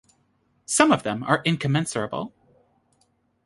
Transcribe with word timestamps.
Some 0.65 0.91
of 0.91 1.03
them 1.03 1.21
are 1.21 1.43
incommensurable. 1.45 2.33